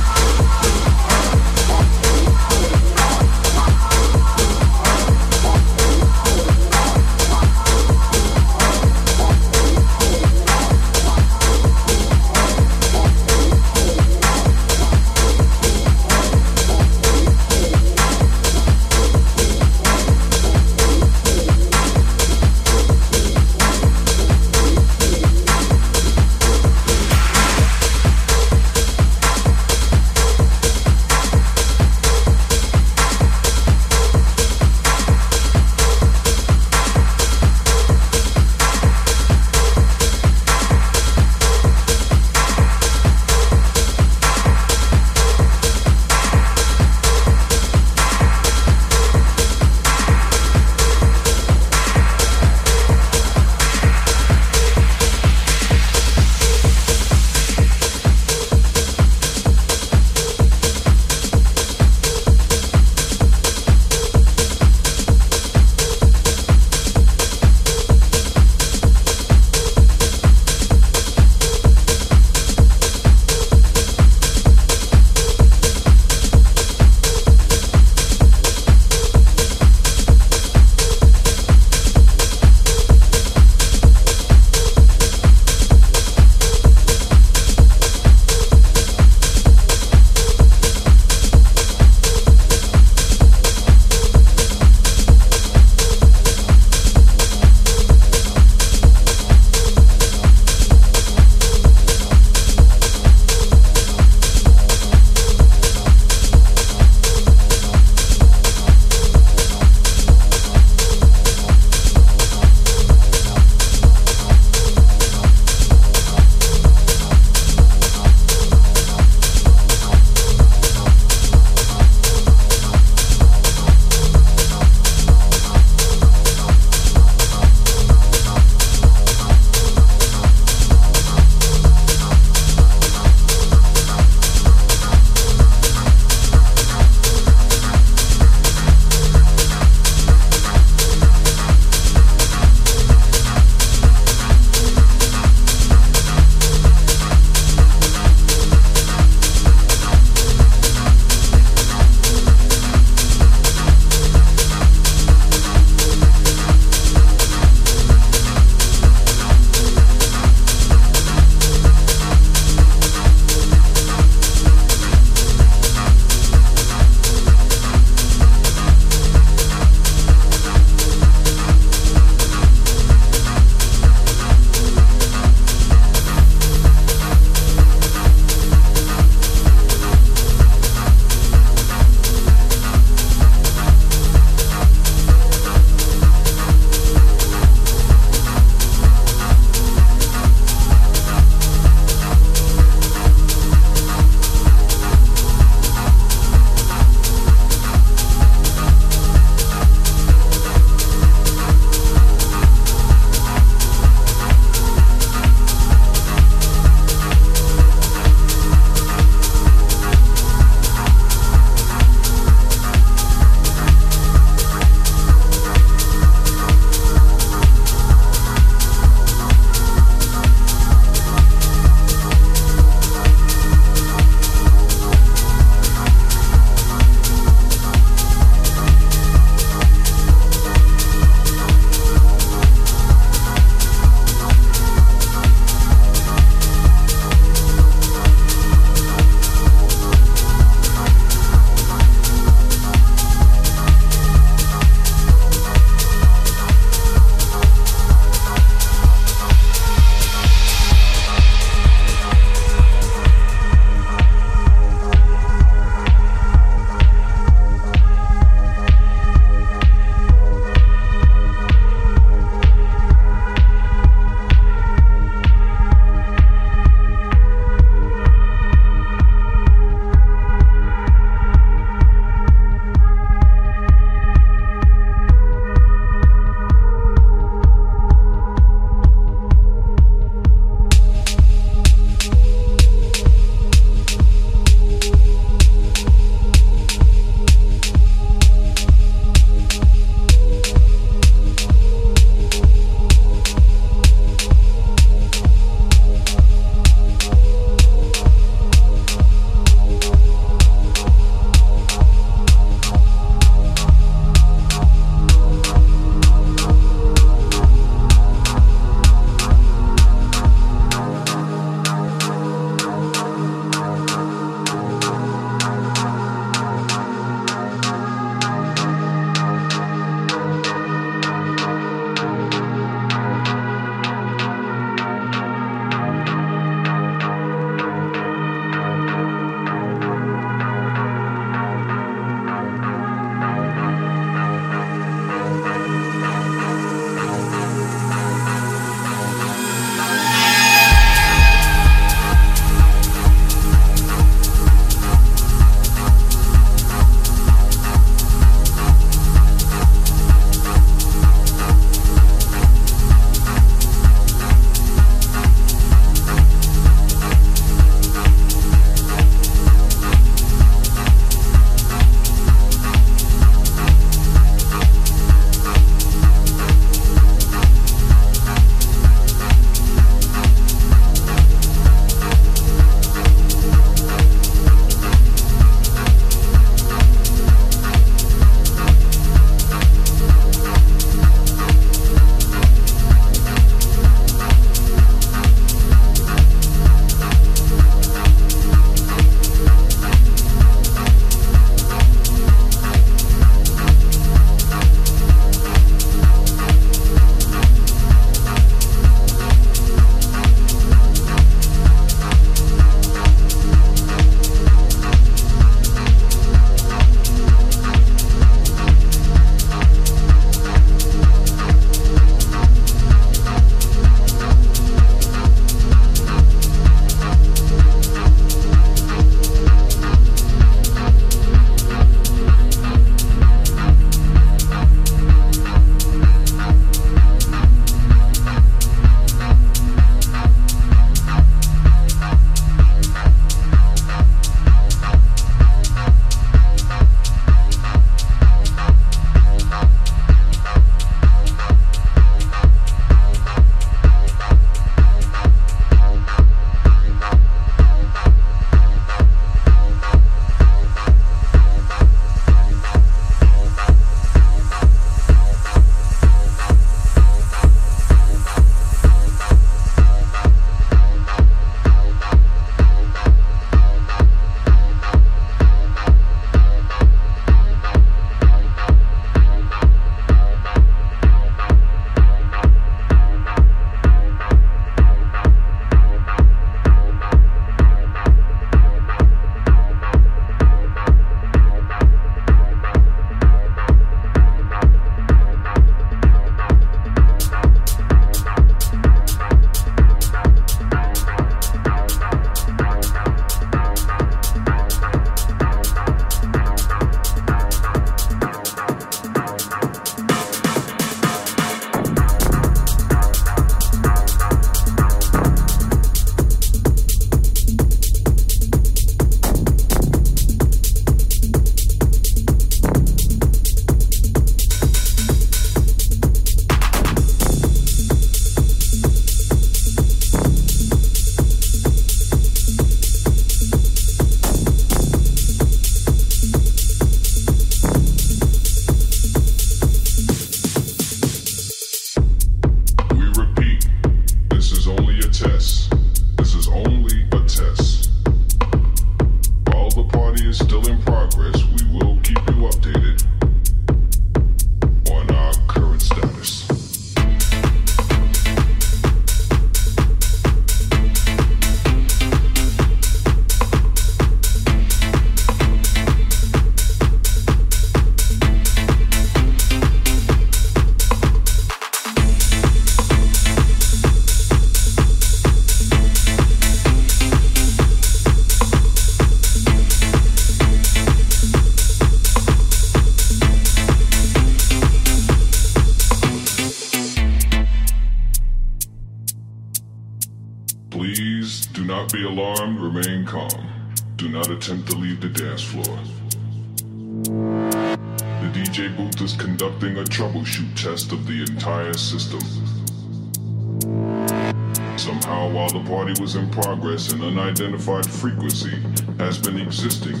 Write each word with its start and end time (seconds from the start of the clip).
Existing 599.63 600.00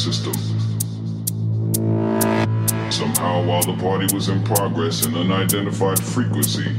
system. 0.00 0.32
Somehow, 2.90 3.44
while 3.44 3.62
the 3.62 3.76
party 3.78 4.12
was 4.14 4.30
in 4.30 4.42
progress, 4.44 5.04
an 5.04 5.14
unidentified 5.14 6.02
frequency 6.02 6.74